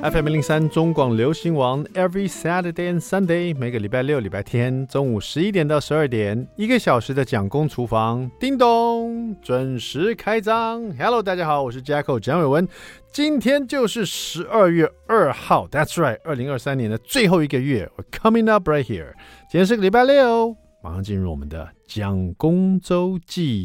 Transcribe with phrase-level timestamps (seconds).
[0.00, 10.88] FM 零三中广流行王，Every Saturday and Sunday，每个礼拜六、礼拜天中午十一点到十二点，一个小时的蒋公厨房，叮咚，准时开张。
[10.96, 12.68] Hello，大家好，我是 Jacko 蒋伟文，
[13.12, 19.14] 今天就是十二月二号，That's right，二零二三年的最后一个月，We're coming up right here。
[19.50, 23.64] 今天是个礼拜六，马上进入我们的蒋公周记。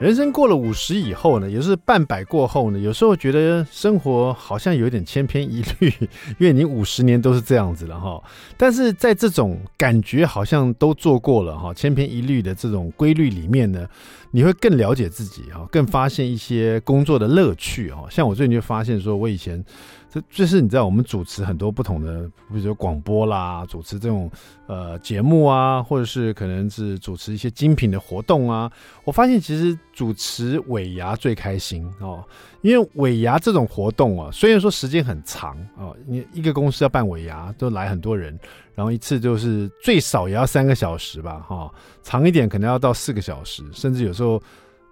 [0.00, 5.92] 人生过了五十以后呢，也是半百过后呢，有时候觉得生活好像有点千篇一律，
[6.38, 8.22] 因为你五十年都是这样子了哈。
[8.56, 13.88] 但是在这种感觉好像都做过了哈，千篇一律的这种规律里面呢，
[14.30, 18.04] 你会更了解自己哈，更发现一些工作的乐趣哈。
[18.08, 19.64] 像我最近就发现说，我以前。
[20.10, 24.30] 这就是你知道，我们主持很多不同的，比如说广播啦，主持这种
[24.66, 28.72] 呃节目啊，或者是可能是主持一些精品的活动啊。
[29.04, 32.24] 我发现其实主持尾牙最开心哦，
[32.62, 38.38] 因为尾牙这种活动啊，虽然说时间很长哦，你一个公司要办尾牙都来很多人，
[38.74, 41.70] 然后一次就是最少也要三个小时吧，哈，
[42.02, 44.42] 长一点可能要到四个小时，甚至有时候。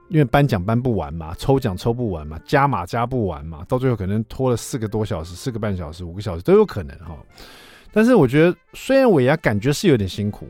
[0.08, 7.16] 因为颁奖颁不完嘛，抽奖抽不完嘛，加码加不完嘛，到最后可能拖了四个多小时、四个半小时、五个小时都有可能哈。
[7.92, 10.46] 但是我觉得，虽然尾牙感觉是有点辛苦，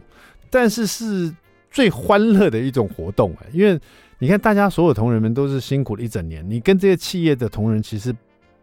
[0.51, 1.35] 但是是
[1.71, 3.47] 最欢乐的一种活动哎。
[3.53, 3.81] 因为
[4.19, 8.15] 你看，大家所有同仁们都是辛苦了一整年，你跟这些企业的同仁其实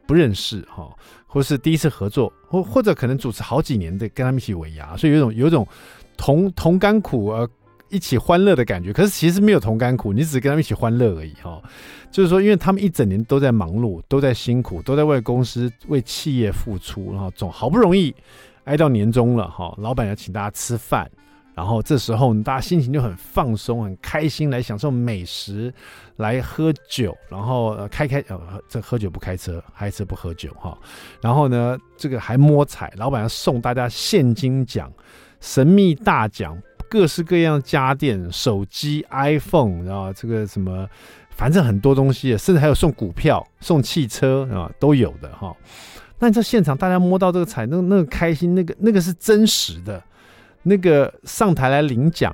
[0.05, 0.87] 不认识哈，
[1.25, 5.67] 或是第一次合作，或或者可能主持好几年的跟他们一起尾牙，所以有一种有一种
[6.15, 7.49] 同同甘苦而。
[7.93, 11.61] 一起欢乐的感觉，可是其实没有同甘苦，你只是跟他们一起欢乐而已哈。
[12.09, 18.13] 就是说，因为他们一整年都在忙碌，都在辛苦，都在为公司、为企业付出，然后总好不容易
[18.63, 21.09] 挨到年终了哈，老板要请大家吃饭，
[21.55, 25.73] 然后这时候大家心情就很放松、很开心，来享受美食，
[26.17, 30.77] 来喝酒，然后开开呃，这喝酒不开车，开车不喝酒哈。
[31.21, 34.91] 然后呢，这个还摸彩，老板要送大家现金奖、
[35.39, 36.55] 神秘大奖。
[36.93, 40.87] 各式各样的家电、手机、iPhone，然后这个什么，
[41.31, 45.51] 反正很多东西，甚至还有送股票、送汽车啊，都有的哈。
[46.19, 49.99] 那你在现场，大家摸到这个彩，那那个开心，那个那个是真实的，
[50.61, 52.31] 那个上台来领奖。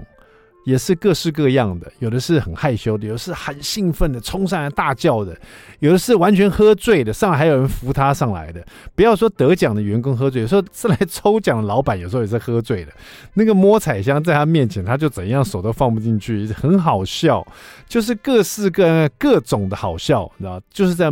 [0.70, 5.36] 也是各式各样的，有的是很害羞的，有的是很兴奋的，冲上来大叫的，
[5.80, 8.64] 有的是完全喝醉的，上来还有人扶他上来的。
[8.94, 12.92] 不要说得奖的员工喝醉，有时候是来抽奖的老板有时候也是喝醉的。
[13.34, 17.44] 那个摸彩箱在他面前，他就怎样手都放不进去，很好笑，
[17.88, 21.12] 就是各式各样各种的好笑，你知道，就是在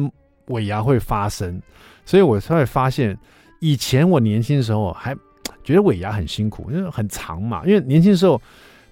[0.50, 1.59] 尾牙会发生。
[2.06, 3.17] 所以我才会发现，
[3.59, 5.16] 以前我年轻的时候还
[5.63, 8.40] 觉得尾牙很辛苦，因为很长嘛，因为年轻的时候。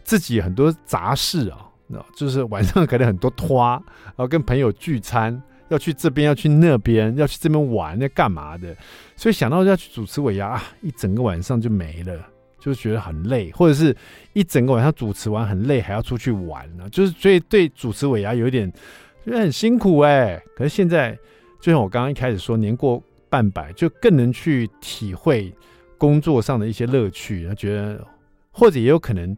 [0.06, 3.60] 自己很多杂事啊，就是晚上可能很多拖，
[4.06, 8.76] 然后跟朋友聚餐，要去这边，要去那边，要去这边玩，要干嘛的？
[9.16, 12.20] 所以想到要去主持尾牙，啊，一整个晚上就没了，
[12.60, 13.96] 就觉得很累，或者是
[14.34, 18.72] 一整个晚上主持完很累，还要出去玩呢，就是所以对主持尾牙有点
[19.24, 20.42] 觉得很辛苦哎。
[20.56, 21.18] 可是现在，
[21.60, 25.54] 就像我刚刚一开始说，年过半百，就更能去体会
[25.98, 28.06] 工作上的一些乐趣，觉得
[28.52, 29.36] 或者也有可能。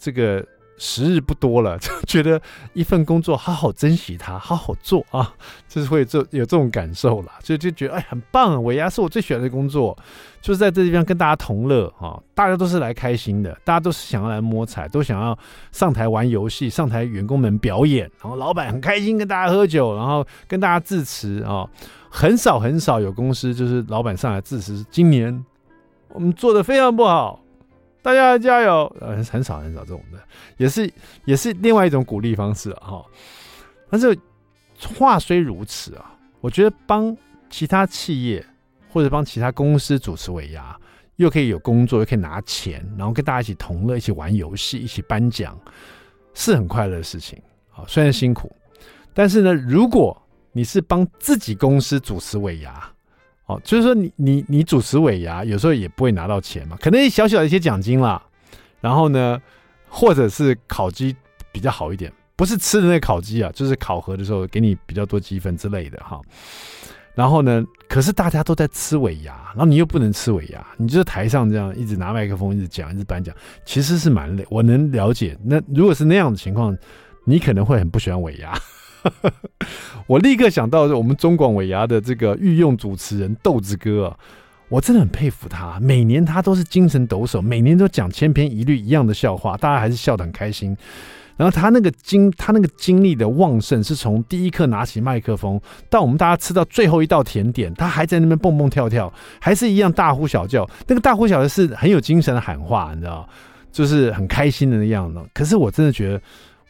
[0.00, 0.44] 这个
[0.78, 2.40] 时日不多了， 就觉得
[2.72, 5.30] 一份工作好好珍惜它，好好做啊，
[5.68, 9.94] 就是会有这有这种感受啦，就就觉得哎很棒啊，尾牙是我最喜欢的工作，
[10.40, 15.38] 就是在这地方跟大家同乐啊，大家都是来开心的，大家都是想要来摸彩，都想要
[15.70, 21.68] 上台玩游戏，上台员工们表演，然后老板很开心跟大家喝酒，然后跟大家致辞啊，
[22.08, 25.44] 很少很少有公司就是老板上来致辞，今年
[26.08, 27.38] 我们做的非常不好。
[28.02, 28.96] 大家加油！
[29.00, 30.18] 呃，很少很少这种的，
[30.56, 30.90] 也是
[31.24, 33.04] 也是另外一种鼓励方式哈、
[33.90, 34.16] 但是
[34.98, 37.14] 话虽如此啊，我觉得帮
[37.50, 38.44] 其他企业
[38.88, 40.74] 或者帮其他公司主持尾牙，
[41.16, 45.58] 又可以有工作，又可以拿钱，然后跟大家一起同乐，一起玩游戏，一起颁奖，
[46.32, 47.38] 是很快乐的事情
[47.70, 47.84] 啊。
[47.86, 48.50] 虽然辛苦，
[49.12, 50.16] 但是呢，如果
[50.52, 52.90] 你是帮自己公司主持尾牙。
[53.50, 58.22] 哦，就是说你你你主持尾牙，有时候也不会拿到钱嘛，可能小小的一些奖金啦，
[58.80, 59.40] 然后呢，
[59.88, 61.16] 或者是烤鸡
[61.50, 66.20] 比较好一点，不是吃的那烤鸡啊，就是考核的时候给你比较多积分之类的哈。
[67.12, 74.46] 然后呢，可是大家都在吃尾牙，然后你又不能吃尾牙，你就在台上这样一直拿麦克风一直讲，一直颁奖，其实是蛮累。
[74.48, 76.74] 我能了解，那如果是那样的情况，
[77.24, 78.56] 你可能会很不喜欢尾牙。
[80.06, 84.16] 我立刻想到我们中广尾牙的这个御用主持人豆子哥啊，
[84.68, 90.76] 我真的很佩服他，每年他都是精神抖擞，每年都讲千篇一律一样的笑话，大家还是笑得很开心。
[91.36, 95.58] 然后他那个精，他那个精力的旺盛，是从第一刻拿起麦克风
[95.88, 99.10] 到我们大家吃到最后一道甜点，他还在那边蹦蹦跳跳，
[99.40, 100.68] 还是一样大呼小叫。
[100.86, 103.26] 那个大呼小叫是很有精神的喊话，你知道，
[103.72, 105.24] 就是很开心的那样的。
[105.32, 106.20] 可是我真的觉得，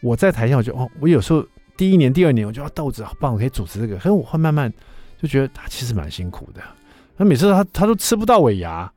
[0.05, 1.45] 我在台下，我就哦，我有时候
[1.81, 3.97] 第一年、第二年，我觉得豆子好棒，我可以主持这个。
[3.97, 4.71] 可是我会慢慢
[5.19, 6.61] 就觉得他其实蛮辛苦的。
[7.17, 8.93] 那每次他他都吃不到尾牙，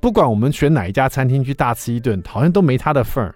[0.00, 3.32] 不管我们选哪一家餐厅去大吃一顿，好像都没他的份儿。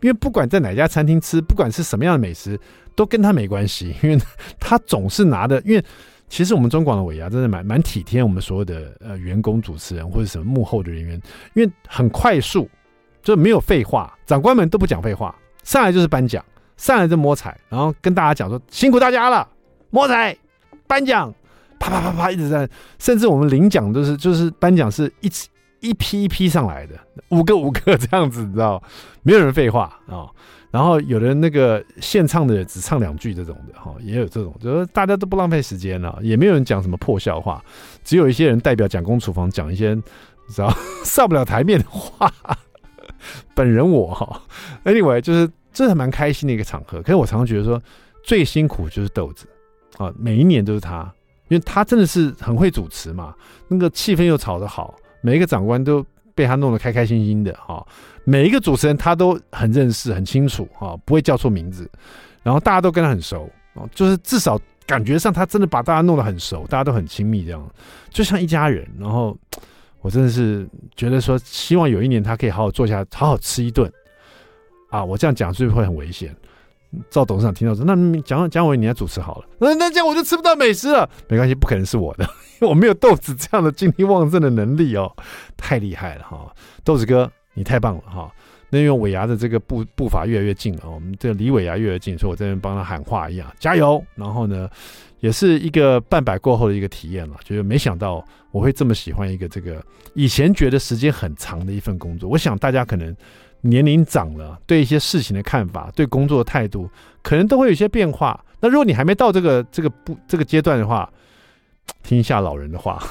[0.00, 2.58] 因为不管在哪家餐厅吃，不管是什么样的美食，
[2.94, 3.94] 都跟他没关系。
[4.02, 4.18] 因为
[4.58, 5.84] 他总是拿的，因为
[6.26, 11.20] 其实我们中广的尾牙真的蛮蛮体贴我们所有的呃员工、主持人或者什么幕后的人员，
[11.52, 12.70] 因为很快速，
[13.22, 16.42] 就没有废话，长官们都不讲废话，上来就是颁奖，
[16.76, 19.48] 上来就摸彩，然后跟大家讲说辛苦大家了，
[19.90, 20.36] 摸彩
[20.86, 21.32] 颁奖。
[21.76, 22.66] 啪啪啪啪一直在，
[22.98, 25.30] 甚至我们领奖都是就是颁奖是一
[25.80, 26.94] 一批一批上来的，
[27.28, 28.82] 五个五个这样子，你知道，
[29.22, 30.24] 没有人废话啊、
[30.70, 37.62] 然后有人那个现唱的只唱两句这种的哈、哦，也有这种，就是大家都不浪费时间了，也没有人讲什么破笑话，
[38.02, 40.72] 只有一些人代表蒋公厨房讲一些你知道
[41.04, 42.32] 上不了台面的话。
[43.54, 44.40] 本人我哈
[44.84, 47.02] ，anyway 就是这是蛮开心的一个场合。
[47.02, 47.82] 可是我常常觉得说
[48.22, 49.46] 最辛苦就是豆子
[49.98, 51.12] 啊、每一年都是他。
[51.48, 53.34] 因为他真的是很会主持嘛，
[53.68, 56.04] 那个气氛又炒得好，每一个长官都
[56.34, 57.86] 被他弄得开开心心的哈。
[58.24, 61.88] 每一个主持人他都很认识、很清楚哈，不会叫错名字，
[62.42, 63.48] 然后大家都跟他很熟，
[63.94, 67.70] 就是至少感觉上他真的把大家弄得很熟，大家都很亲密这样，
[68.08, 68.88] 就像一家人。
[68.98, 69.36] 然后
[70.00, 70.66] 我真的是
[70.96, 73.92] 觉得说，希望有一年他可以好好坐下，好好吃一顿
[74.90, 75.04] 啊。
[75.04, 76.34] 我这样讲是不是会很危险？
[77.10, 79.46] 赵董事长听到说：“那蒋蒋伟，你来主持好了。
[79.58, 81.10] 那那这样我就吃不到美食了。
[81.28, 85.12] 没关系，不可能是我的，因 为我没有豆子这样的精力旺盛的能力哦，
[85.56, 86.54] 太厉害了哈！
[86.84, 88.32] 豆子哥，你太棒了哈！
[88.70, 94.00] 那因为尾牙的这个步步伐越来越近了，我们这离尾牙越来越近，所以我这边帮他喊话一样，加油！
[94.14, 94.70] 然后呢，
[95.18, 99.84] 也是一个半百过后的一个体验了，就是没想到我会这么喜欢一个这个
[100.14, 102.30] 以前觉得时间很长的一份工作。
[102.30, 103.12] 我想大家可能。”
[103.64, 106.88] 年龄长了，对一些事情的看法，对工作的态度，
[107.22, 108.38] 可能都会有些变化。
[108.60, 111.10] 那如果你还没到这个这个不这个阶段的话，
[112.02, 113.02] 听一下老人的话，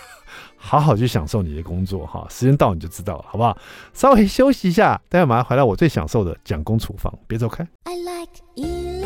[0.56, 2.26] 好好去享受你的工作哈。
[2.30, 3.56] 时间到你就知道了，好不好？
[3.92, 5.62] 稍微休息一下，待会马上回来。
[5.62, 7.66] 我最享受的讲工厨房，别走开。
[7.84, 8.97] I like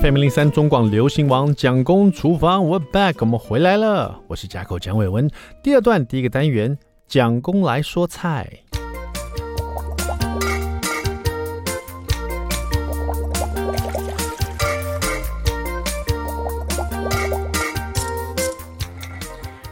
[0.00, 4.18] FM 零三中广流行王蒋公厨房，We're back，我们回来了。
[4.26, 5.30] 我是家口蒋伟文。
[5.62, 8.48] 第二段第一个单元，蒋公来说菜。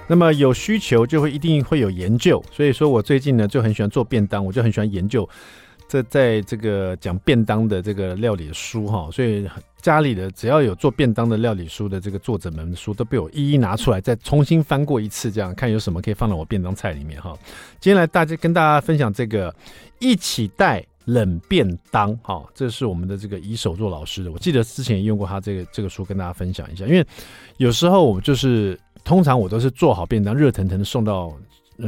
[0.06, 5.26] 那么有需求就会一定会有研究，所以说我最近呢就很喜欢做便当，我就很喜欢研究
[5.88, 9.48] 这在这个讲便当的这个料理书哈，所以。
[9.80, 17.36] 家里的只要有做便当的料理书的这个作者们书都被我一一拿出来，再重新翻过一次，这样看有什么可以放到我便当菜里面哈。
[17.80, 19.54] 今天来大家跟大家分享这个
[19.98, 27.04] 一起带冷便当哈，这是我们的这个尹守作老师的，我记得之前也用过他这个这个书跟大家分享一下，因为
[27.56, 31.32] 有时候我们就是通常我都是做好便当热腾腾的送到。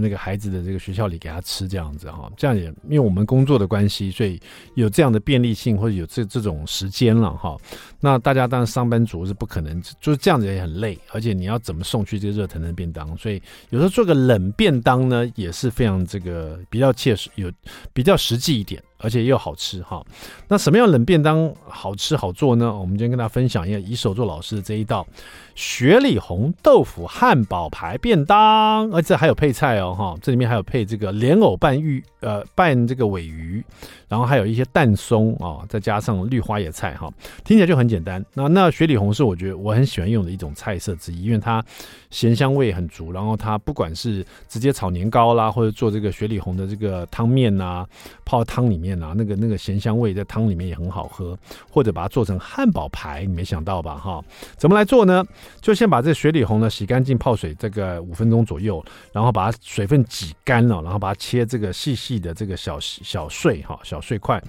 [0.01, 4.41] 那个孩子的这个学校里给他吃这样子哈，这样也因为我们工作的关系，所以
[4.75, 7.57] 有这样的便利性或者有这这种时间了哈。
[8.01, 13.17] 那大家当然上班族是不可能，就是这样子也很累，而且你要怎么送去这个热腾腾便当？
[13.17, 17.51] 所以有时候做个冷便当呢，也是非常这个比较切实，有
[17.93, 18.83] 比较实际一点。
[19.03, 20.03] 而且又好吃哈，
[20.49, 22.73] 那什么样冷便当好吃好做呢？
[22.73, 25.07] 我们今天跟大家分享一下以手作老师的这一道
[25.55, 33.63] 雪里红豆腐汉堡排便当，而且还有配菜哦哈，这里面还有配这个莲藕拌玉呃拌这个尾鱼，
[34.09, 37.13] 然后还有一些蛋松啊，再加上绿花野菜哈，
[37.45, 38.25] 听起来就很简单。
[38.35, 41.63] 那那雪里红是我觉得我很喜欢用的一种菜色之一，因为它
[42.11, 47.85] 咸香味很足，然后它不管是直接炒年糕啦，或者做这个雪里红的这个汤面呐，
[48.25, 48.92] 泡汤里面。
[49.01, 51.39] 啊，那个那个咸香味在汤里面也很好喝，
[51.71, 53.95] 或者把它做成汉堡排，你没想到吧？
[53.95, 54.21] 哈，
[54.57, 55.25] 怎么来做呢？
[55.61, 64.43] 就先把这雪里红呢洗干净，泡水这个五分钟左右，然后把它水分挤干了，然后把它切这个细细的这个小小碎哈小碎块，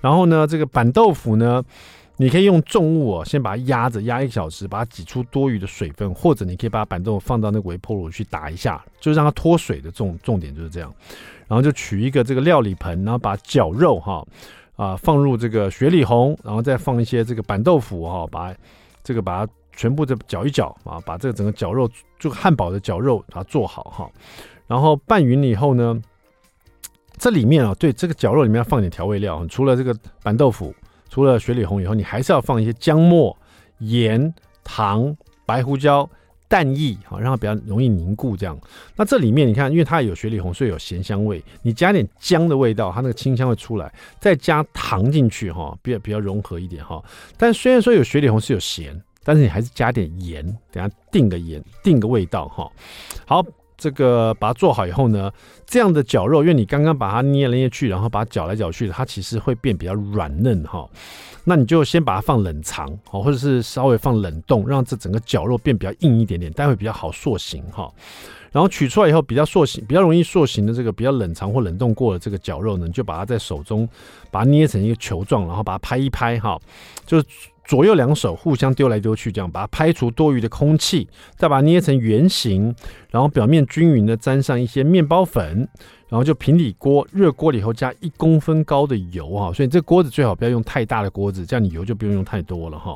[0.00, 1.62] 然后呢，这个板豆腐呢，
[2.16, 10.92] 你可以用重物哦，先把它压着压一个小时，把它挤出多余的水分，或者你可以把板豆腐放到那个微波炉去打一下，就让它脱水的重重点就是这样。
[11.46, 14.26] 然后就取一个这个料理盆，然后把绞肉哈
[14.76, 18.54] 啊放入这个雪里红，然后再放一些这个板豆腐哈，把
[19.02, 24.10] 这个把它全部的搅一搅啊，把这个整个绞肉，就汉堡的绞肉把它做好哈。
[24.66, 26.00] 然后拌匀了以后呢，
[27.18, 30.74] 这里面啊，对这个绞肉里面要放点调味料，除了这个板豆腐，
[31.10, 33.36] 除了雪里红以后，你还是要放一些姜末、
[33.78, 34.32] 盐、
[34.62, 36.08] 糖、白胡椒。
[36.48, 38.36] 蛋液哈，让它比较容易凝固。
[38.36, 38.58] 这样，
[38.96, 41.42] 那这里面你看，因为它有雪里红，所以有咸香味。
[41.62, 43.92] 你加点姜的味道，它那个清香会出来。
[44.20, 47.02] 再加糖进去哈，比较比较融合一点哈。
[47.36, 52.70] 但虽然说有雪里红是有咸，但是你还是加点盐，等下定个盐，定个味道哈。
[53.26, 53.44] 好，
[53.84, 55.30] 这个把它做好以后呢，
[55.66, 60.88] 这样的绞肉，因为你刚刚把它捏来捏去，然后把它搅来搅去，它其实会变比较软嫩哈。
[61.44, 67.92] 那你就先把它放冷藏，好，或者是稍微放冷冻，让这整个绞肉变比较硬一点点，待会比较好塑形哈。
[68.50, 73.86] 然后取出来以后，比较塑形、比较容易塑形的这个比较冷藏或冷冻过的这个绞肉呢，你就把它在手中
[74.30, 76.58] 把它捏成一个球状，然后把它拍一拍哈，
[77.04, 77.22] 就
[77.64, 82.74] 左右两手互相丢来丢去，这样把它拍除多余的空气，再把它捏成圆形，
[83.10, 85.68] 然后表面均匀的沾上一些面包粉。
[86.06, 92.94] 然后就平底锅，热锅了以后加一公分高的油哈，所以这锅子最好不要用太大的锅子，这样你油就不用用太多了哈。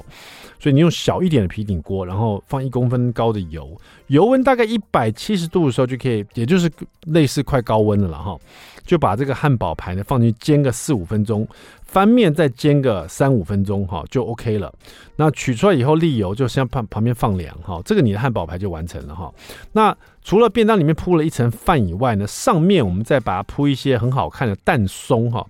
[0.61, 6.71] 所以你用小一点的平底锅，然后放一公分高的油，油温大概一百七十度的时候就可以，也就是
[7.07, 8.39] 类似快高温的了哈。
[8.89, 11.47] 就把这个汉堡排呢放进去煎个四五分钟，
[11.83, 14.73] 翻面再煎个三五分钟哈，就 OK 了。
[15.17, 19.31] 那取出来以后沥油，就先旁旁边放凉哈，这个你的汉堡排就完成了哈。
[19.73, 25.47] 那除了便当里面铺了一层饭以外呢，上面我们再把它铺一些很好看的蛋松哈。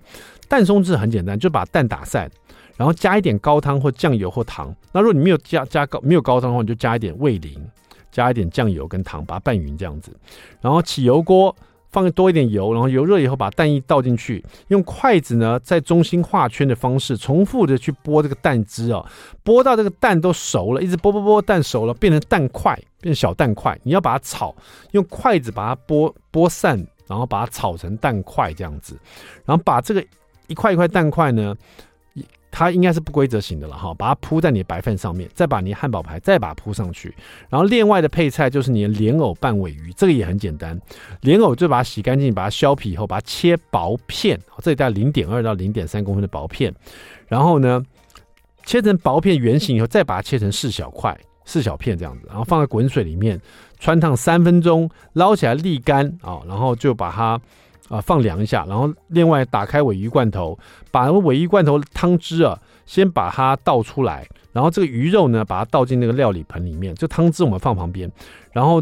[0.49, 2.29] 蛋松是很简单，就把蛋打散，
[2.75, 4.75] 然后加一点高汤或酱油或糖。
[4.91, 7.57] 那如果你没有加加高没有高汤的话，你就加一点味淋，
[8.11, 10.11] 加一点酱油跟糖，把它拌匀这样子，
[10.59, 11.55] 然后起油锅。
[11.91, 19.05] 放多一点油，然后油热以后把蛋液倒进去，用筷子呢在中心画圈的方式，重复的去拨这个蛋汁哦，
[19.43, 24.55] 拨到这个蛋都熟了，一直拨拨拨，蛋熟了变成蛋块，变小蛋块，你要把它炒，
[24.91, 26.77] 用筷子把它拨拨散，
[27.07, 28.97] 然后把它炒成蛋块这样子，
[29.45, 30.05] 然后把这个
[30.47, 31.55] 一块一块蛋块呢。
[32.51, 37.13] 它应该是不规则型的了哈，把它铺在你的白饭上面，再把你的汉堡排再把它铺上去，
[37.49, 40.79] 然后另外的配菜就是你的莲藕拌尾鱼，这个也很简单，
[41.21, 46.73] 莲藕就把它洗干净，把它削皮以后，把它切薄片，这里带零点二到零点三公分的薄片，
[47.27, 47.83] 然后呢，
[48.65, 51.15] 切成薄片圆形以后，再把它切成四小块、
[51.45, 53.39] 四小片这样子，然后放在滚水里面
[53.79, 57.39] 汆烫三分钟，捞起来沥干啊，然后就把它。
[57.89, 60.57] 啊，放凉一下，然后另外打开尾鱼罐头，
[60.91, 68.09] 把尾鱼罐头汤汁啊，先把它倒出来，然后这个鱼肉呢，把它倒进那个料理盆里面，这汤汁我们放旁边，
[68.51, 68.81] 然后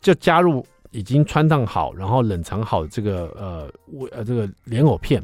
[0.00, 3.68] 就加入已经穿烫好，然后冷藏好的这个呃
[4.12, 5.20] 呃这个莲藕片，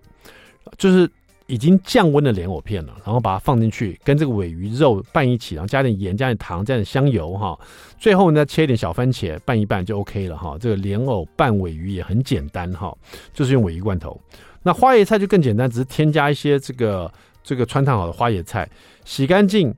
[0.76, 1.08] 就是。
[1.50, 7.58] 已经降温的莲藕片了，然后把它放进去，跟这个尾鱼肉拌一起，然后加点盐、加点糖、加点香油哈。
[7.98, 10.56] 最后呢，切一点小番茄拌一拌就 OK 了哈。
[10.60, 12.96] 这个莲藕拌尾鱼也很简单哈，
[13.34, 14.18] 就是用尾鱼罐头。
[14.62, 18.68] 那花椰菜就更简单，只是添加一些这个这个汆烫好的花椰菜，
[19.04, 19.74] 洗干净，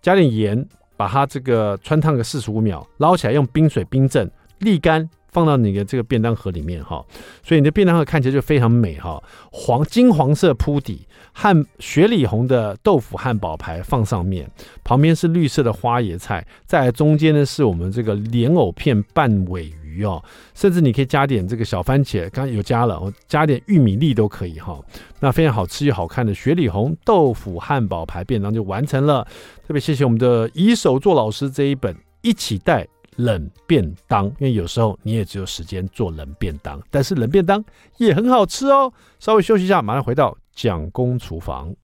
[0.00, 0.64] 加点盐，
[0.96, 5.10] 把它这个汆烫个四十五秒，捞起来用冰水冰镇，沥干。
[5.32, 7.04] 放到你的这个便当盒里面哈，
[7.42, 9.22] 所以你的便当盒看起来就非常美哈，
[9.52, 14.50] 黄金黄色铺底，汉雪里红的豆腐汉堡排放上面，
[14.82, 20.22] 旁边是绿色的花椰菜，在中间呢是我们这个莲藕片拌尾鱼哦，
[20.54, 24.80] 甚至你可以加点这个小番茄，刚刚有加了，我加点玉米粒都可以哈，
[25.20, 29.26] 那非常好吃又好看的雪里红豆腐汉堡排便当就完成了，
[29.66, 32.86] 特别谢谢我们的以手作老师这一本一起带。
[33.16, 37.64] 冷便当，因为有时候你也只有时间做冷便当，但是冷便当
[37.98, 38.92] 也很好吃哦。
[39.18, 41.74] 稍微休息一下，马上回到蒋公厨房。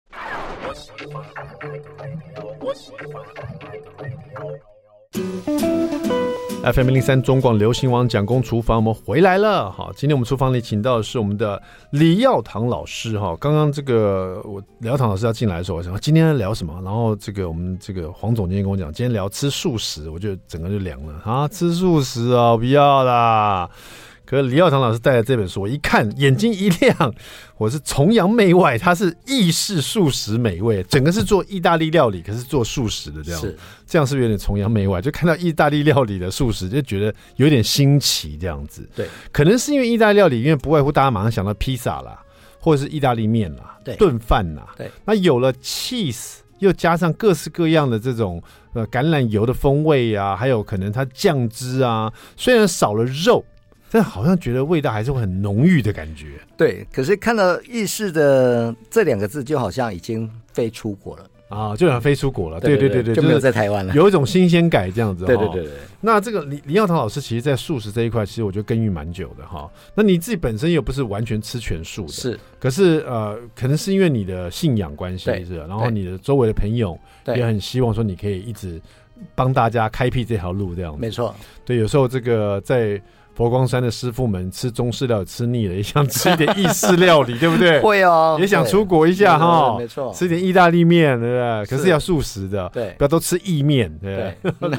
[6.73, 9.71] FM 零三中广流行网蒋公厨房，我们回来了。
[9.71, 13.17] 好，今天我们厨房里请到的是我们的李耀堂老师。
[13.17, 16.81] 哈，刚刚这个我李耀堂老师要进来的时候，我想今天聊什么？
[16.83, 21.47] 然后这个我们这个黄总监跟我讲，今天聊吃素食，我就整个就凉了啊！
[21.47, 23.71] 吃素食啊，不要啦。
[24.27, 27.15] 可是李耀堂老师带来这本书，我一看眼睛一亮，
[27.59, 33.57] 我是崇洋媚外，他是意式素食美味，整个是做意大利料理，可是做素食的这样，是
[33.87, 35.01] 这样是不是有点崇洋媚外？
[35.01, 38.85] 就看到意大利料理的素食，就觉得有点新奇这样子。
[38.97, 42.21] 对，可能是因为意大利料理，因为不外乎大家马上想到披萨啦，
[42.59, 48.43] 或者是意大利面啦，对，炖饭啦，对，那有了 cheese，又加上各式各样的这种
[48.73, 53.45] 呃橄榄油的风味啊，还有可能它酱汁啊，虽然少了肉。
[53.91, 56.39] 但好像觉得味道还是会很浓郁的感觉。
[56.57, 61.27] 对，可是看到意式的这两个字，就好像已经飞出国了。
[61.49, 62.59] 啊，就想飞出国了。
[62.59, 65.25] 对对对对，就没有在台湾了，有一种新鲜感这样子。
[65.25, 65.73] 对对对对。
[66.01, 69.71] 那这个林林耀堂老师，其实，在素食这一块，其实我觉得耕耘蛮久的哈。
[69.95, 72.41] 那你自己本身又不是完全吃全素的，是。
[72.59, 78.83] 可是呃，可能是因为你的信仰关系是，然后你的周围的朋友也很希望说你可以一直
[79.37, 80.99] 帮大家开辟这条路这样子。
[81.01, 81.33] 没错。
[81.65, 83.01] 对，有时候这个在。
[83.37, 87.79] 佛光山的师傅们吃中式料理吃腻了，也想吃一点意式料理，对不对？
[87.85, 89.77] 会哦，也想出国一下哈。
[89.79, 91.67] 没错，吃点意大利面，对不对？
[91.67, 94.79] 可是要素食的，对，不要都吃意面，对不对？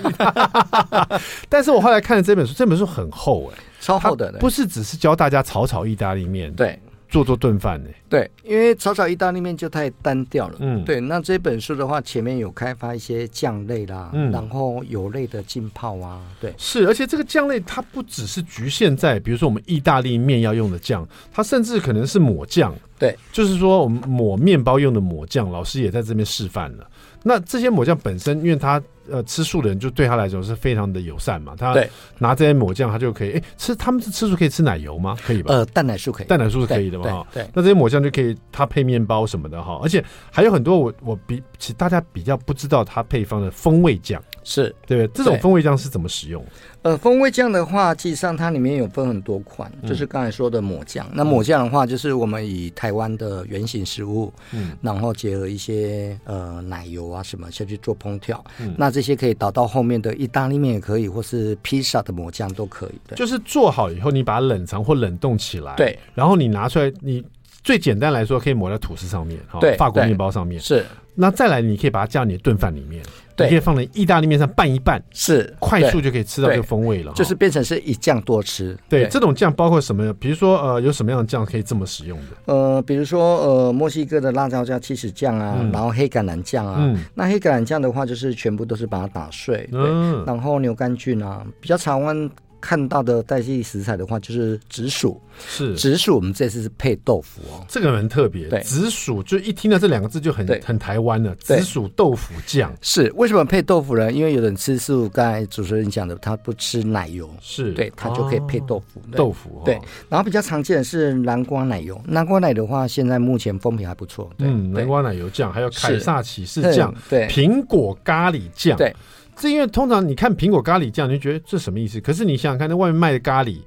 [1.47, 6.79] 但是我后来看了这本书，这本书很厚哎，超厚的，不是只是教大家炒炒意大利面，对。
[7.09, 7.89] 做做炖饭呢？
[8.09, 10.55] 对，因为炒炒意大利面就太单调了。
[10.59, 10.99] 嗯，对。
[10.99, 16.87] 那这本书的话，前面有开发一些酱类啦，嗯，然后油类的浸泡啊，对，是。
[16.87, 22.73] 而且这个酱类它不只是局限在，比如说我们意大利面要用的酱，它甚至可能是抹酱。
[22.99, 26.89] 对，就是说我们抹面包用的抹酱，老师也在这边示范了。
[27.23, 31.75] 那这些抹酱本身，因为它呃吃素的人就对他来说是非常的友善嘛，他
[32.17, 35.17] 拿这些抹酱，他就可以哎吃，他们是吃素可以吃奶油吗？
[35.25, 35.53] 可以吧？
[35.53, 37.05] 呃，蛋奶素可以，蛋奶素是可以的嘛？
[37.05, 45.23] 哈，对，那这些抹酱就可以他配面包什么的哈，而且还有很多我我比其实大家比较不知道它配方的风味酱是对不对？
[45.23, 46.43] 这种风味酱是怎么使用？
[46.83, 51.05] 呃，风味酱的话，其实上它里面有分很多款，就是刚才说的抹酱。
[51.07, 58.41] 嗯、那抹酱的话，就是我们以台湾的原型食物，嗯，然后结合一些呃奶油啊什么下去做烹调。
[58.59, 62.94] 嗯，那这些可以倒到后面的意大利面也可以，或是披萨的抹酱都可以。
[63.08, 67.24] 对，就是做好以后，你把它冷藏或冷冻起来，对，然后你拿出来，你
[67.63, 70.84] 最简单来说，可以抹在吐司上面，对，法国面包上面是。
[71.19, 73.03] 那再来，你可以把它加到你的炖饭里面，
[73.36, 78.77] 对，你可以放在意大利面上拌一拌，是快速就可以吃到这个风味了，就是变成是一酱多吃。
[78.88, 80.13] 对，这种酱包括什么？
[80.13, 82.53] 比如说呃，有什么样的酱可以这么使用的？
[82.53, 86.95] 呃，比如说呃，墨西哥的辣椒酱、起司酱啊，然后黑橄榄酱啊。
[87.15, 89.81] 那黑橄榄酱的话，就是全部都是把它打碎，对，
[90.24, 92.29] 然后牛肝菌啊，比较常温。
[92.59, 95.19] 看到的代替食材的话，就是紫薯。
[95.48, 97.63] 是紫薯，我们这次是配豆腐哦。
[97.70, 98.48] 这个很特别。
[98.48, 101.35] 对，紫薯就一听到这两个字就很很台湾了。
[101.35, 104.11] 紫薯豆腐酱是为什么配豆腐呢？
[104.11, 109.00] 因为有人吃素，刚才主持人讲的，他不吃奶油，是对，他就可以配豆腐。
[109.15, 109.79] 豆腐对。
[110.09, 114.27] 然后比较常见的是南瓜奶油，南瓜奶的话，现在目前风评还不错。
[114.39, 118.91] 嗯，南瓜奶油酱，还有凯撒起士酱，对，苹果咖喱酱，对。
[119.39, 122.01] 是因为通常你看苹果咖喱酱，你就觉得这什么意思？
[122.01, 123.59] 可是你想想看，那外面卖的咖喱，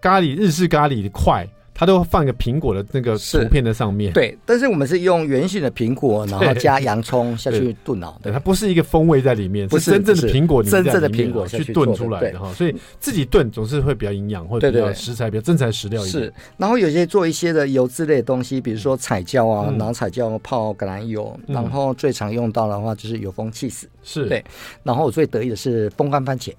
[0.00, 1.46] 咖喱日式咖喱的块。
[1.82, 4.38] 它都会放一个苹果的那个图片在上面，对。
[4.46, 8.14] 但是我们是用圆形的苹果，然后加洋葱下去炖哦。
[8.22, 12.52] 对，它不是一个风味在里面，不是真正的苹果，真正的苹果去炖出来的哈。
[12.52, 16.22] 所以自己炖总是会比较营养，或者比较食材比较真材实料一点。
[16.22, 16.32] 是。
[16.56, 24.44] 然后有些做一些的油脂类的东西，比如说彩椒啊，然后彩椒泡橄榄油，然后最常用到的话就是油封气死，是对。
[24.84, 26.52] 然后我最得意的是风干番茄。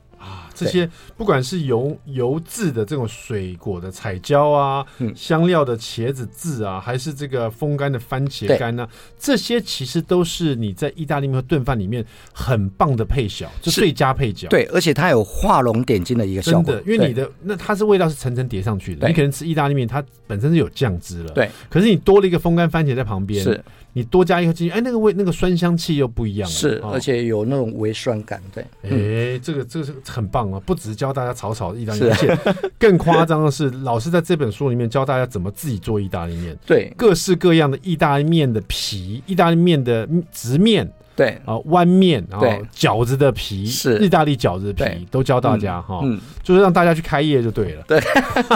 [0.53, 14.47] 啊，这些不管是油油渍的这种水果的彩椒啊，嗯，香料的茄子渍啊，还是这个风干的番茄干呢、啊，这些其实都是你在意大利面和炖饭里面很棒的配角，就最佳配角。
[14.47, 16.73] 对，而且它有画龙点睛的一个效果。
[16.73, 19.07] 真的，因为你的那它是味道是层层叠上去的。
[19.07, 21.49] 你可能吃意大利面，它本身是有酱汁了，对。
[21.69, 23.63] 可是你多了一个风干番茄在旁边，是。
[23.95, 28.65] 你多加一个进去，哎，那个味，那个酸香气又不一样了，是，而且有那种微酸感，对。
[28.81, 30.59] 哎，这个这个是很棒啊！
[30.65, 32.37] 不只是教大家炒炒意大利面，而且
[32.79, 40.91] 更夸张的是，老师在这本书里面教大家怎么自己做意大利面，对，各式各样的意大利面的皮，意大利面的直面。
[41.15, 41.37] 对。
[41.45, 43.97] 啊，弯面，然后饺子的皮是。
[43.99, 48.01] 意大利饺子的皮，都教大家哈，嗯，就是让大家去开业就对了，对，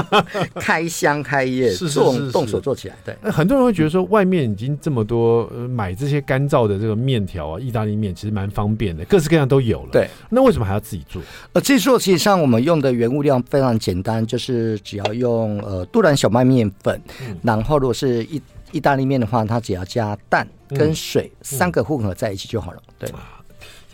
[0.59, 1.99] 开箱开业，是是
[2.31, 3.15] 动手做起来，对。
[3.21, 10.07] 那很多人会觉得说，外面已经这么多买这些干燥的这个面条啊，意大利面其实蛮方便的，各式各样都有了，对。
[10.29, 11.21] 那为什么还要自己做？
[11.53, 16.99] 呃，自己做其实上我们用的原物料非常简单，就是只要用呃杜兰小麦面粉，
[17.41, 20.47] 然后如果是意意大利面的话，它只要加蛋。
[20.69, 23.09] 跟水三个混合在一起就好了，对。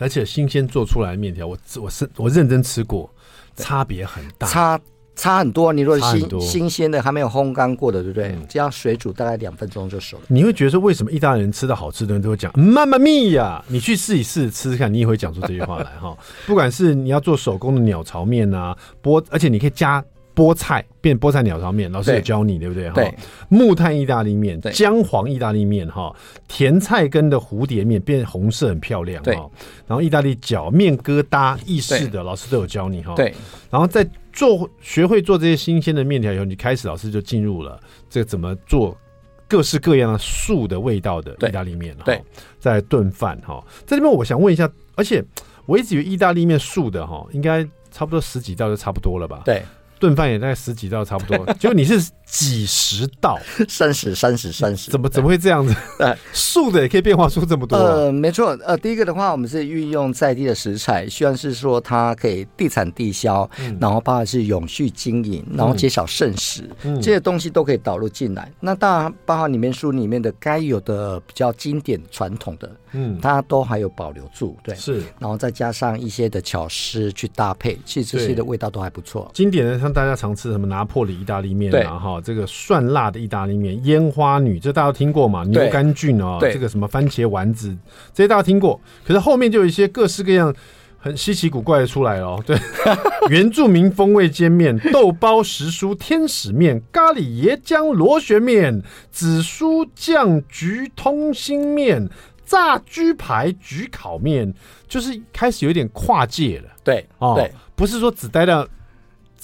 [0.00, 3.08] 而且新鲜做出来的面条，我我是我认真吃过，
[3.54, 4.80] 差别很大，差
[5.14, 5.72] 差很多。
[5.72, 8.36] 你如果新新鲜的还没有烘干过的，对不对？
[8.48, 10.24] 这样水煮大概两分钟就熟了。
[10.26, 13.64] 你会觉得说，为什么意大利人吃到好吃的人都会讲妈妈咪呀？
[13.68, 16.18] 你去试一试吃吃看，你也会讲出这句话来哈。
[16.44, 20.04] 不管是你要做手工的鸟巢面啊，波，而且你可以加。
[20.34, 22.90] 菠菜变菠菜鸟巢面，老师有教你，对，不对？
[22.90, 23.14] 对，
[23.48, 26.14] 木炭意大利面、姜黄意大利面，哈，
[26.48, 29.50] 甜菜根的蝴蝶面变红色很漂亮，哈。
[29.86, 33.14] 然后意大利饺面疙瘩意式的，老师都有教你，哈。
[33.14, 33.32] 对。
[33.70, 37.78] 然后在做学会做这些新鲜的面条以后，你开始老师就进入了
[38.10, 38.96] 这个怎么做。
[39.46, 42.20] 各式各样的素的味道的意大利面，对，
[42.58, 43.62] 在炖饭哈。
[43.86, 45.22] 这里面我想问一下，而且
[45.66, 49.42] 我一直以为意大利面素的哈，应该差不多十几道就差不多了吧？
[49.44, 49.62] 对。
[49.98, 55.72] 炖饭也大概十几道差不多，就你是几十道， 三十、三十、三十，怎么怎么会这样子？
[56.00, 57.82] 呃，素的也可以变化出这么多，啊。
[57.82, 68.50] 呃，没错，呃，第一个的话，我们是运用在地的食材，虽然是说它可以地产地销，嗯、然后包含是永续经营，然后减少剩食，嗯、这些东西都可以导入进来。
[68.58, 79.30] 那当然，包含里面书里面的该有的比较经典传统的，嗯，它都还有保留住，对，是，然后再加上一些的巧思去搭配，其实这些的味道都还不错。
[79.32, 85.44] 经典的像大家常吃什么拿破里意大利面啊，哈，这个蒜辣的意大利面，烟花女，这大家都听过嘛？
[85.44, 87.76] 牛肝菌哦，这个什么番茄丸子，
[88.14, 88.80] 这些大家听过。
[89.06, 90.52] 可是后面就有一些各式各样
[90.98, 92.42] 很稀奇古怪的出来哦。
[92.46, 92.56] 对，
[93.28, 98.82] 原住民风味煎面、豆包时蔬天使面、咖喱椰浆螺旋面、
[99.12, 102.08] 紫苏酱焗通心面、
[102.46, 104.52] 炸猪排焗烤面，
[104.88, 106.70] 就是开始有点跨界了。
[106.82, 108.66] 对，哦，对，不是说只待到。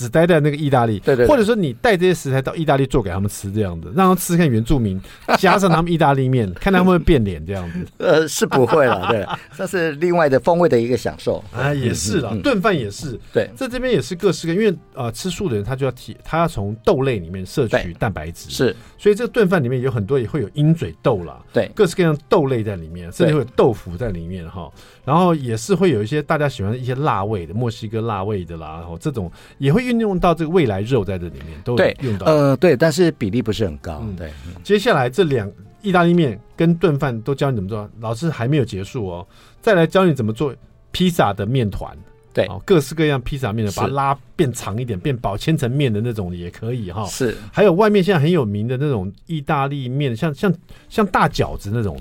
[0.00, 4.98] 只待在那个意大利，对对，或者说你带这些食材到意大利做给他们吃，这样子让他们吃看原住民，
[5.36, 7.86] 加上他们意大利面， 看他们会变脸这样子。
[7.98, 11.44] 呃，是不会了，对， 这是另外的风味的一个享受。
[11.52, 24.70] 啊，也是了，炖饭也是，对，在这边也是各式各，因为呃吃素的人他就要提，他要从豆类里面摄取蛋白质，是，所以这个炖饭里面有很多也会有鹰嘴豆啦，对，各式各样豆类在里面，甚至会有豆腐在里面哈，
[25.04, 30.70] 然后也是会有一些大家喜欢的一些辣味的墨西哥辣味的啦，然后这种也会运用到这个未。
[30.70, 33.98] 来肉在这里面都有用到，呃，对，但是比例不是很高。
[34.04, 34.30] 嗯、对，
[34.62, 35.50] 接下来这两
[35.82, 39.26] 意大利面跟炖饭都教你怎么做，老师还没有结束哦，
[39.60, 40.54] 再来教你怎么做
[40.92, 41.92] 披萨的面团。
[42.32, 47.04] 对，各式各样披萨面的，把它拉变长一点，变薄千层面的那种也可以哈。
[47.06, 50.54] 是，还有外面现在很有名的那种意大利面，像像
[50.88, 52.00] 像大饺子那种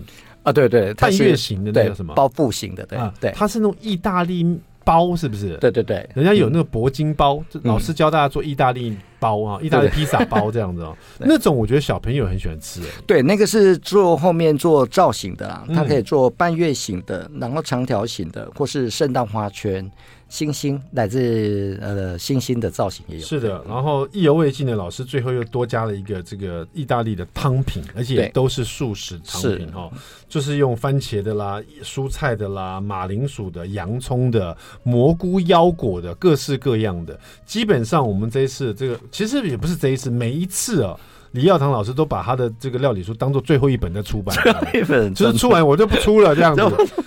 [0.49, 4.59] 啊，对对，半月形的那个什么包覆型的，对啊，对，它是那种意大利。
[4.85, 5.55] 包是不是？
[5.57, 10.97] 对对对，人家有那个铂金包，嗯、老师教大家做意大利包啊，嗯、意大利披萨包这样子哦。
[11.19, 12.81] 对那种我觉得小朋友很喜欢吃。
[13.05, 19.87] 对，那个是做后面做造型的啦，它可以做半月形的，然后长条形的，或是圣诞花圈。
[20.29, 23.61] 星星乃至呃星星的造型也有，是的。
[23.67, 37.19] 然后意犹未尽的老师最后又多加了一个这个意大利的汤品，而且都是素食汤品哈，是就是用番茄的啦、蔬菜的啦、马铃薯的、洋葱的、蘑菇、腰果的，各式各样的。
[37.45, 40.95] 基本上我们这一次这个其实也不是这一次，每一次啊。
[41.31, 46.63] 李耀堂老师都把他的这个料理书当做最后一本在出版，最后一本就是出完我就不出了这样子，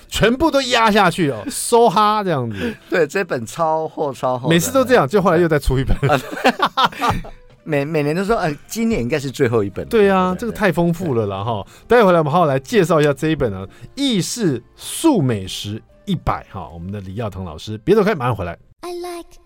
[0.08, 2.74] 全部都压下去哦，梭哈这样子。
[2.88, 5.96] 对，这本超厚超厚，每次都这样，就后来又再出一本。
[7.64, 9.86] 每每年都说，呃，今年应该是最后一本。
[9.86, 11.64] 对啊，这个太丰富了了哈。
[11.86, 18.58] 待会来我们好好来介绍一下这一本呢，《意式素美食一百》哈，我们的李耀堂老师，别走开，马上回来。
[18.80, 19.38] I like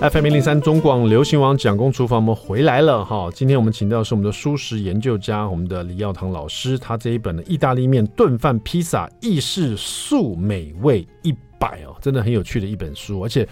[0.00, 3.28] FM 零零三中广流行网蒋公厨房，我们回来了哈。
[3.34, 6.78] 今天我们请到的是我们的素食研究家，我们的李耀堂老师。
[6.78, 13.46] 他这一本的意大利面、炖饭、披萨、意式素美味一百哦，真的很有趣的一本书，而且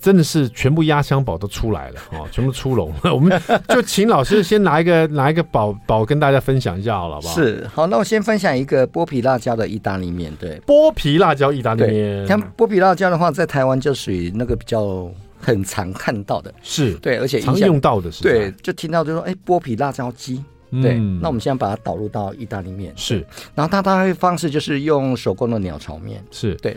[0.00, 3.10] 真的是全部压箱宝都出来了哦，全部出笼了。
[3.14, 7.34] 我们就请老师先拿一个拿一个宝宝跟大家分享一下好了，好不好？
[7.36, 10.32] 是，好，那我先分享一个剥皮辣椒的意大利面。
[10.40, 12.26] 对，剥皮辣椒意大利面。
[12.26, 15.08] 像剥皮辣椒的话，在台湾就属于那个比较。
[15.44, 16.52] 很常看到的。
[16.62, 20.42] 是对，而且常用到的是对，就听到就说哎，剥皮辣椒鸡，
[20.82, 22.92] 对，那我们现在把它导入到意大利面。
[22.96, 26.24] 是，然后它搭配方式就是用手工的鸟巢面。
[26.30, 26.54] 是。
[26.56, 26.76] 对，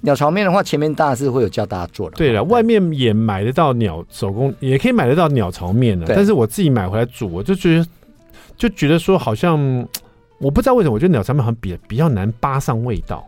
[0.00, 7.86] 鸟巢面的话，前面大致会有教大家做的，对了，外面也买得到鸟手工，也可以买得到鸟巢面的，但是我自己买回来煮，我就觉得
[8.56, 9.58] 就觉得说好像
[10.38, 13.24] 我不知道为什么，我觉得鸟巢面好像比比较难扒上味道。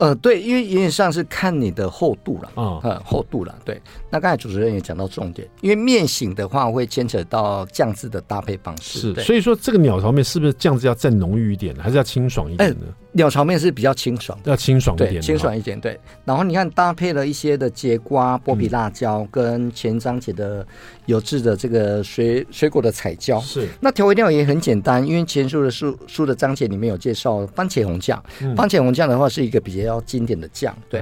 [0.00, 3.80] 呃，对，因为有点像是看你的厚度了，啊、嗯，厚度了，对。
[4.10, 12.86] 那刚才主持人也讲到重点，因为面型的话会牵扯到酱汁的搭配方式，是，对所以说这个鸟巢面是不是酱汁要再浓郁一点，还是要清爽一点呢？
[12.86, 15.80] 欸鸟巢面是比较清爽，要清爽一点，清爽一点。
[15.80, 20.64] 对，然后你看搭配了一些的节瓜、剥皮辣椒，跟前章节的
[21.06, 23.40] 有质的这个水水果的彩椒。
[23.40, 28.22] 是，那调味料也很简单，因为前书的书书的章节里面有介绍番茄红酱。
[28.56, 30.76] 番茄红酱的话是一个比较经典的酱。
[30.88, 31.00] 对，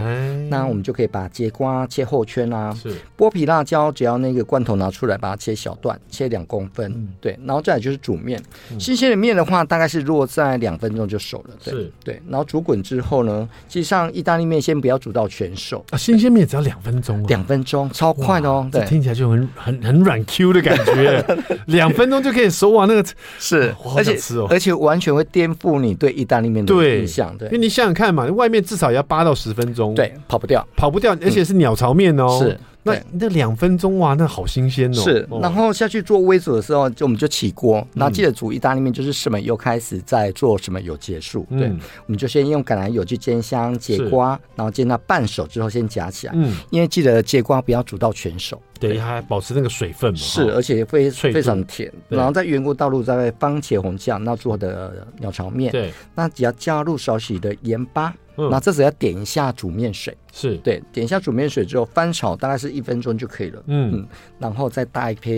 [0.49, 7.07] 那我们就可以把节瓜切厚圈啊，是剥皮辣椒，只要那个罐头拿出来，把它切小段，切两公分。
[7.21, 8.43] 对，然后再来就是煮面，
[8.79, 11.55] 新鲜的面的话大概是落在两分钟就熟了。
[11.63, 11.93] 对。
[12.05, 21.25] 对，然后煮滚之后呢，实际上意大利面先不要煮到全熟啊，新鲜面只要两分钟，两分钟超快的哦，对，听起来就很很很软 Q 的感觉，
[21.67, 23.05] 两分钟就可以熟完那个
[23.39, 32.59] 是，而且而且完全会颠覆你对意大利面的印象，对，因为你想想看嘛，外面至少要八到十分钟，对，跑不掉，跑不掉，而且是鸟巢面哦，是。
[32.83, 35.03] 那那两分钟哇，那好新鲜哦！
[35.03, 41.47] 是，然后下去做微煮的时候，就我们就起锅，然后记得煮意大利面，就是什么油开始，再做什么油结束。
[41.51, 46.33] 对，我们就先用橄榄油去煎香解瓜，然后煎到半熟之后先夹起来。
[46.37, 50.19] 嗯，因为记得解瓜不要煮到全熟，对，它保持那个水分嘛。
[50.19, 51.93] 是，而且非非常甜。
[52.09, 58.15] 然后在原锅倒入在番茄红酱那做的鸟巢面，对，那只要加入少许的盐巴。
[58.53, 63.61] 那这时要点一下煮面水，是对，点一下煮面水之后翻炒，大概是一分钟就可以了。
[63.67, 64.07] 嗯嗯，
[64.39, 65.29] 然后再搭一颗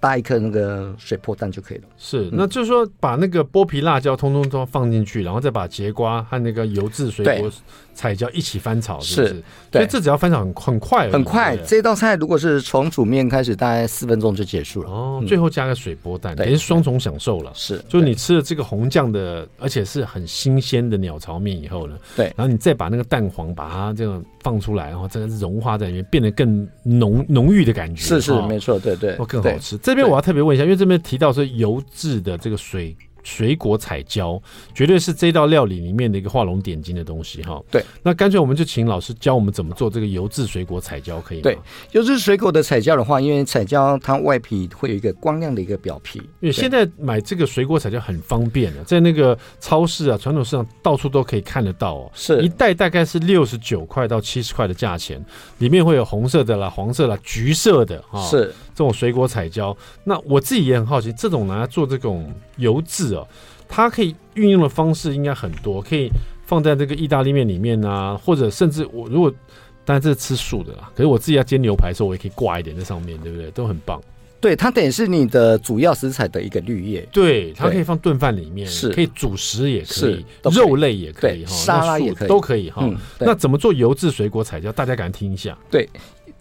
[0.00, 1.84] 搭一颗那个水波蛋就可以了。
[1.98, 7.52] 是，那就是说把那个剥皮辣椒通通都放进去，然后再把节瓜和那个油渍水果
[7.96, 9.34] 彩椒一起翻炒，是不是？
[9.70, 11.56] 对，所以这只要翻炒很很快，很快。
[11.66, 14.90] 这道菜如果是从煮面开始，大概四分钟就结束了。
[14.90, 17.52] 哦，最后加个水波蛋，等于双重享受了。
[17.54, 22.46] 是，就是你吃了这个红酱的，而且是很新鲜的鸟巢面以后呢，对，然后。
[22.46, 28.02] 你再把那个蛋黄把它这样放出来，然后这个融化在里面，变得更浓浓郁的感觉。
[28.02, 29.76] 是是，没错，对对，会更好吃。
[29.78, 32.96] 这边我要特别问一下，因为这边提到说油质的这个水。
[33.26, 34.40] 水果彩椒
[34.72, 37.60] 绝对是这道料理里面的一个画龙点睛的东西哈。
[37.72, 41.42] 对，那干脆我们就请老师教我们怎么做这个油渍水果彩椒，可以吗？
[41.42, 41.58] 对，
[41.90, 46.20] 油渍水果的彩椒的话，因为彩椒它外皮会有一个光亮的一个表皮。
[46.38, 52.10] 因为现在买这个水果彩椒很方便的，在那个超市啊、传统市场到处都可以看得到哦。
[52.14, 55.20] 是一袋大概是六十九块到七十块的价钱，
[55.58, 58.24] 里面会有红色的啦、黄色啦、橘色的哈。
[58.24, 58.54] 是。
[58.76, 63.26] 这种水果彩椒，那我自己也很好奇，这种拿来做这种油渍哦，
[63.66, 66.10] 它可以运用的方式应该很多，可以
[66.44, 69.32] 放在这个意大利面里面啊，或者甚至我如果
[69.86, 73.50] 当然这是吃素的啦，可是我自己要煎牛排的时候，我也可以挂一点在上面，对不对？
[73.52, 73.98] 都很棒。
[74.38, 82.86] 对，它等于是你的主要食材的一个绿叶，对，它可以放炖饭里面，是可以主食也可以，肉类也可以哈，沙拉也可以，都可以哈。
[83.18, 84.70] 那怎么做油渍水果彩椒？
[84.70, 85.56] 大家敢听一下？
[85.70, 85.88] 对。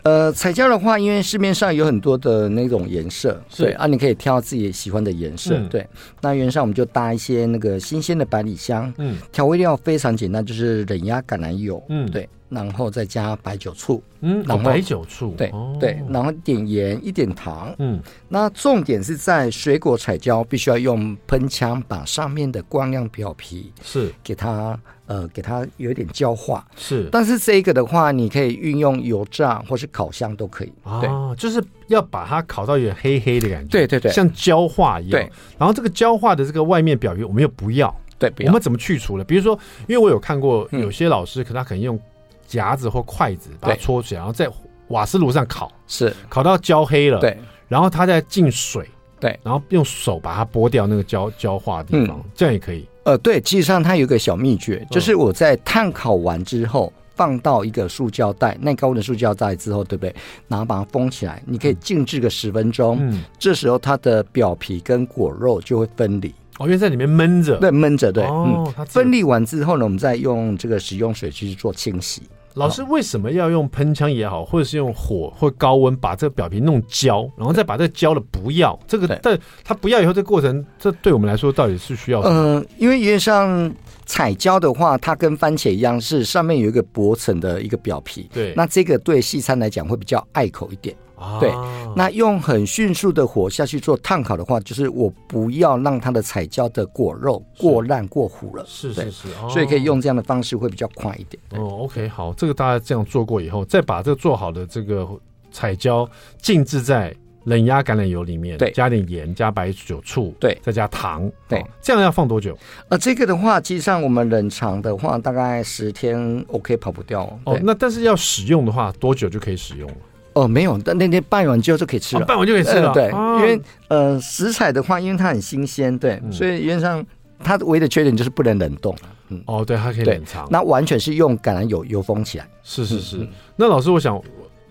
[0.06, 5.86] 呃，彩椒的话，因为市面上有很多的那种颜色，对啊，你可以挑自己喜欢的颜色，嗯、对。
[6.22, 12.30] 那原上我们就搭一些那个新鲜的百里香，嗯，调味料非常简单，就是冷压橄榄油，嗯，对。
[12.48, 24.12] 然后再加白酒醋，嗯，然后白酒醋，对对，然后点盐一点糖，嗯，那重点是在水果彩椒必须要用喷枪把上面的光亮表皮是。
[24.24, 39.24] 给它呃给它有一点焦化，是，但是这个的话你可以运用油炸或是烤箱都可以，哦，就是要把它烤到有点黑黑的感觉，对对对，像焦化一样，对，然后这个焦化的这个外面表皮我们又不要，对，我们怎么去除了？
[39.24, 42.00] 比如说，因为我有看过有些老师，可他可能用。
[42.48, 44.50] 夹子或筷子把它戳起来，然后在
[44.90, 46.14] 瓦斯炉上烤，是。
[46.30, 48.88] 烤到焦黑了，对，然后它再进水，
[49.20, 52.88] 对，然后用手把它剥掉那个焦焦化的地方，这样也可以。
[53.04, 60.14] 呃，对，其实上它有一个小秘诀，就是我在炭烤完之后，放到一个塑胶袋，耐高温的塑胶袋之后，对不对？
[60.48, 66.34] 然后把它封起来，你可以静置个十分钟，嗯，这时候它的表皮跟果肉就会分离。
[66.58, 72.24] 哦，因为在里面闷着，对，闷着，对，嗯，它分离完之后呢，我们再用这个食用水去做清洗。
[72.56, 82.36] 老师为什么要用喷枪也好，或者是用火或高温把这个表皮弄焦，然后再把这个焦了不要这个，但它不要以后这个过程，这对我们来说到底是需要什么？
[82.36, 83.74] 嗯、呃，因为原上
[84.06, 88.30] 彩椒的话，它跟番茄一样，是上面有一个薄层的一个表皮。
[88.34, 90.96] 对，那这个对西餐来讲会比较碍口一点。
[91.40, 91.52] 对，
[91.96, 98.64] 那用很迅速的火下去做炭烤的话，就是我不要让它的彩椒的果肉过烂过糊了。
[98.68, 101.42] 是是是，所以可以用这样的方式会比较快一点。
[101.52, 105.08] 哦，OK，好，这个大家这样做过以后，再把这个做好的这个
[105.52, 106.10] 彩椒
[106.42, 112.58] 静置在冷压橄榄油里面，对，加点盐，加白酒醋，对，再加糖，对，这样要放多久？
[112.90, 117.22] 呃，这个的话，其实上我们冷藏的话，大概十天 OK 跑不掉。
[117.46, 119.96] 哦，那但是要使用的话，多久就可以使用了？
[120.36, 122.92] 哦，没有，但那天拌完之后就可以吃了，拌完就可以吃了。
[122.94, 127.06] 对，因为呃，食材的话，因为它很新鲜，对，所以原则上
[127.40, 128.94] 它唯一的缺点就是不能冷冻。
[129.30, 130.46] 嗯，哦，对，它可以冷藏。
[130.52, 132.48] 那完全是用橄榄油油封起来。
[132.64, 133.28] 是是是。
[133.56, 134.22] 那老师，我想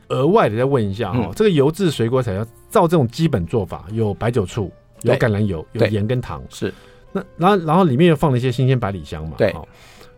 [0.08, 6.42] 额外的再问一下哈，这个油制水果彩要照这种基本做法，有白酒醋，有橄榄油，有盐跟糖。
[6.50, 6.72] 是。
[7.10, 9.34] 那然后然后里面又放了一些新鲜百里香嘛？
[9.38, 9.54] 对。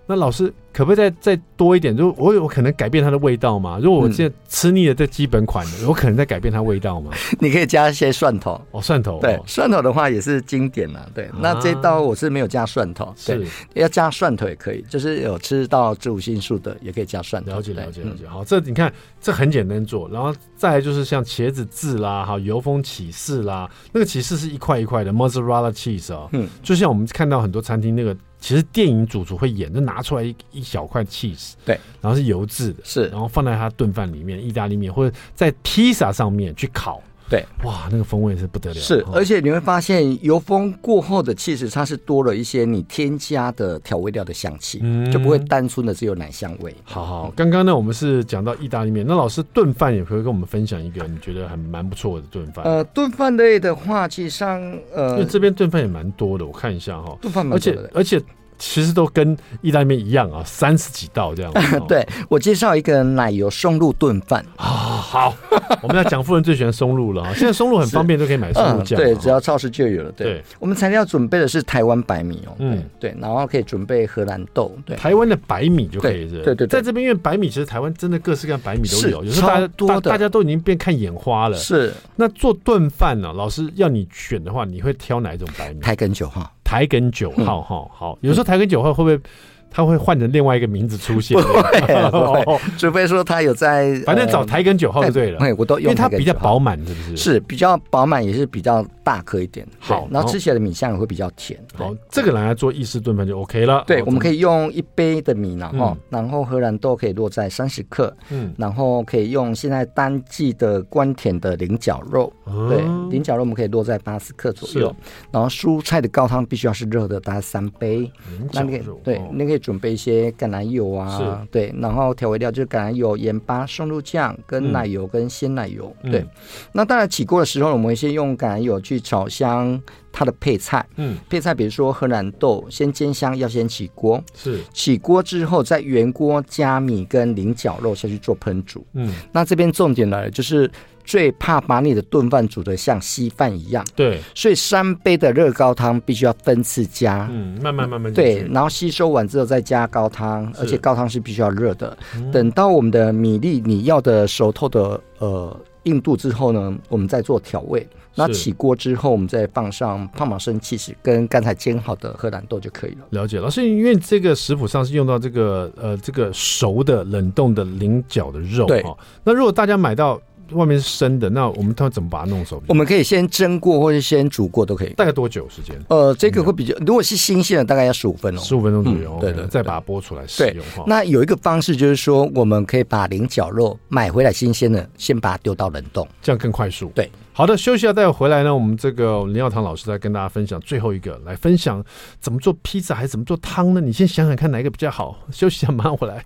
[0.09, 1.97] 那老师可不可以再再多一点？
[1.97, 3.79] 就我有可能改变它的味道嘛？
[3.83, 7.11] 如果我现在吃腻了这基本款的，有、嗯、可能再改变它味道吗？
[7.41, 11.11] 你可以加一些蒜头哦，蒜头对，蒜头的话也是经典了。
[11.13, 17.53] 对，啊、那这道我是没有加蒜头，对，是要加蒜头也可以，就是有吃到植物性素的也可以加蒜头。
[17.53, 18.27] 了解了解了解。
[18.29, 28.17] 好，这你看这很简单做，然后再来就是像茄子渍啦，哈，油封起士啦，那个起士是一块一块的 mozzarella cheese 哦，嗯，就像我们看到很多餐厅那个。
[28.39, 37.03] 其实电影主厨会演，就拿出来一一小块 cheese，对，然后是油渍的，是，然后放在他炖饭里面、意大利面或者在披萨上面去烤。
[37.29, 38.77] 对，哇，那个风味是不得了。
[38.77, 46.73] 是，而且你会发现油封过后的起司，它是多了一些你添加的调味料的香气，嗯，就不会单纯的只有奶香味。
[46.85, 52.65] 好好，刚刚呢，我们是讲到意大利面，那老师炖饭也可以跟我们分享一个你觉得很蛮不错的炖饭。
[52.65, 54.61] 呃，炖饭类的话，其实上
[54.95, 58.25] 呃，因为这边炖饭也蛮多的，我看一下哈，炖饭蛮多的，而且而且。
[58.59, 61.53] 其实都跟意大利面一样啊，三十几道这样。
[61.89, 65.35] 对，我介绍一个奶油松露炖饭啊，好，
[65.83, 67.33] 我们要讲夫人最喜欢松露了啊。
[67.35, 70.13] 现在松露很方便，都可以买松露酱，对，只要超市就有了。
[70.13, 76.43] 对，我们材料准备的是台湾白米哦，嗯，对，然后可以准备荷兰豆，对，台湾的白米就可以是。
[76.43, 81.57] 对对，在这边因为白米其实台湾真的各式各样白米都有，有时候大家大大家都已经变看眼花了。
[81.57, 85.81] 是，那做炖饭呢，老师要你选的话，你会挑哪一种白米？
[85.81, 86.51] 台根九号。
[86.67, 89.21] 台梗九号，哈，好，有时候台梗九号会不会？
[89.69, 95.39] 他会换成另外一个名字出现，不会， 不会，除非说他有在，反正找台梗九号就对了。
[95.39, 97.17] 哎，我都用，因为它比较饱满，是不是？
[97.17, 99.65] 是比较饱满，也是比较大颗一点。
[99.79, 101.57] 好，然后吃起来的米香也会比较甜。
[101.77, 103.85] 好，这个拿来做意式炖饭就 OK 了。
[103.87, 112.33] 对，我们可以用一杯的米，然后，然后荷兰豆可以落在三十克，嗯，然后可以用现在当季的关田的菱角肉，
[112.69, 114.95] 对，菱角肉我们可以落在八十克左右。
[115.31, 118.11] 然后蔬菜的高汤必须要是热的，大概三杯。
[118.53, 120.27] 那你可以，对，你可以准备一些。
[120.37, 126.27] 橄榄油啊，是对，然后调味料就是橄榄油、盐巴、松露酱跟奶油跟鲜奶油，嗯、对。
[126.73, 129.81] 那当然起锅的时候，我们先用橄榄油去炒香
[130.13, 134.61] 它的配菜，嗯，配菜比如说荷兰豆，先煎香，要先起锅，是。
[134.73, 140.71] 起锅之后再原锅加米跟菱角肉下去做烹煮，嗯，那这边重点来了，就是。
[141.09, 151.97] 最怕把你的炖饭煮得像稀饭一样，对，所以三杯的热高汤必须要分次加，嗯，慢慢慢慢对，然后吸收完之后再加高汤，而且高汤是必须要热的。
[152.33, 157.85] 等到我们的米粒你要的熟透的呃硬度之后呢，我们再做调味。
[158.15, 163.07] 那起锅之后，我们再放上帕玛森起司跟刚才煎好的荷兰豆就可以了。
[163.11, 168.85] 了解，老师，因为这个食谱上是用到这个呃这个熟的冷冻的菱角的肉，对。
[169.25, 170.21] 那如果大家买到。
[170.53, 172.63] 外面是生的，那我们他怎么把它弄熟？
[172.69, 174.93] 我们可以先蒸过，或者先煮过都可以。
[174.95, 175.77] 大概多久时间？
[175.89, 178.45] 呃，这个会比较，如果是新鲜的，大概要十五分钟。
[178.45, 180.65] 十五分钟左右，对的，再把它剥出来使用。
[180.87, 186.91] 那有一个方式就是说，我们可以把菱角肉买回来新鲜的，先把它丢到冷冻，这样更快速。
[186.95, 191.85] 对，好的，休息一下，待会回来呢，我们这个林耀堂老师再跟大家分享最后一个，来分享
[192.21, 193.81] 怎么做披萨，还是怎么做汤呢？
[193.81, 195.19] 你先想想看哪一个比较好。
[195.31, 196.23] 休息一下，马上回来。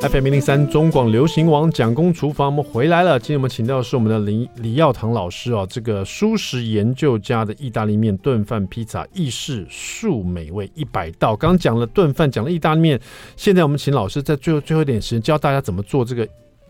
[0.00, 3.18] FM 零零三中广流行王蒋公厨房，我们回来了。
[3.18, 11.36] 今天我们请到的是我们的李李耀堂老师哦，这个蔬食研究家的意大利面、炖饭、披萨、意式数美味一百道。
[11.36, 13.00] 刚刚讲了炖饭，讲了意大利面，
[13.36, 16.26] 现在我们请老师在最后最后一点时间教大家怎么做这个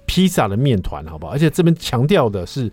[0.07, 1.33] 披萨的面团，好不好？
[1.33, 2.70] 而且这边强调的是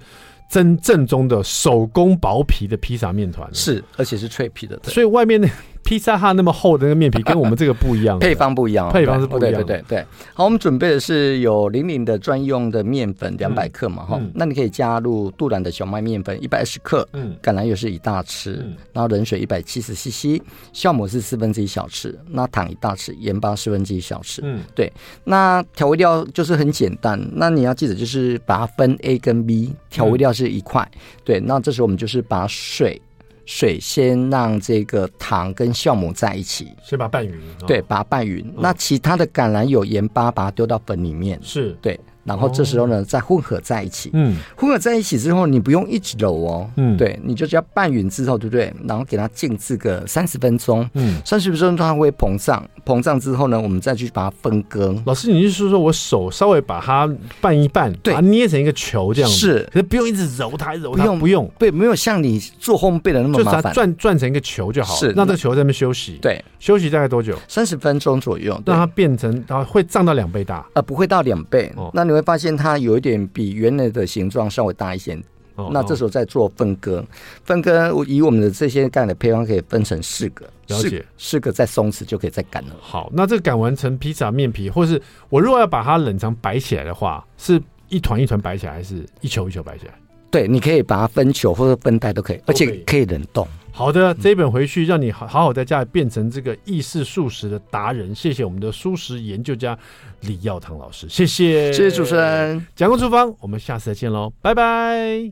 [0.55, 5.49] 真正宗的手工薄皮的披萨面团，是而且是脆皮的，所以外面的。
[5.85, 9.53] 披萨哈那么厚的那个面皮跟我们这个不一样，配方不一样，配方是不一样。
[9.53, 18.55] 对对对对，好，我们准备的是有零零的专用的面粉两百克嘛哈，那你可以加入杜兰的小麦面粉一百二十克，嗯，橄榄油是一大匙，
[18.91, 20.41] 然后冷水一百七十 CC，
[20.73, 24.91] 酵母是四分之一小匙，那糖一大匙，盐巴四分之一小匙，嗯，对，
[25.23, 30.89] 那调味料就是很简单，那你要记得就是把它分 A 跟 B，调味料是一块，
[31.23, 32.99] 对，那这时候我们就是把水。
[33.45, 37.33] 水先让这个糖跟酵母在一起，先把它拌匀。
[37.67, 38.45] 对，把它拌匀。
[38.47, 41.39] 嗯、那其他的橄榄油、盐巴，把它丢到粉里面。
[41.41, 41.99] 是对。
[42.25, 44.09] 然后这时候呢，再混合在一起。
[44.13, 46.69] 嗯，混合在一起之后，你不用一直揉哦。
[46.75, 48.73] 嗯，对，你就只要拌匀之后，对不对？
[48.87, 50.89] 然后给它静置个三十分钟。
[50.95, 54.95] 嗯，三十分钟它会膨胀，膨胀之后呢，我们再去把它分割。
[55.05, 57.07] 老师，你就是说我手稍微把它
[57.39, 59.35] 拌一拌，对，把它捏成一个球这样子。
[59.35, 61.03] 是，可是不用一直揉它，揉它。
[61.03, 61.51] 不用，不用。
[61.59, 63.73] 对，没有像你做烘焙的那么麻烦。
[63.73, 64.99] 转转成一个球就好了。
[64.99, 66.17] 是，让这个球在那边休息。
[66.21, 67.37] 对，休息大概多久？
[67.47, 68.59] 三十分钟左右。
[68.65, 70.65] 让它变成，然后会胀到两倍大。
[70.73, 71.71] 呃，不会到两倍。
[71.75, 72.95] 哦，那你会发现它有。
[72.95, 75.21] 一点比原来的形状稍微大一些，
[75.55, 77.05] 哦，那这时候再做分割，
[77.43, 82.75] 分割以我们的这些干的配方可以分成四个，了解四个再松弛就可以再擀了。
[82.79, 89.93] 好，那这个擀完成披萨面皮，或是我如果要把它冷藏摆起来的话，是一团一团摆起来，还是一球一球摆起来？
[90.31, 93.45] 对，你可以把它分球或者分袋都可以，而且可以冷冻。
[93.77, 98.15] 好的，这一本回去让你好好好在家里变成这个意式素食的达人。
[98.15, 99.77] 谢谢我们的素食研究家
[100.21, 105.23] 李耀堂老师，谢谢，谢谢主持人，讲个厨房，我们下次再见喽，拜拜。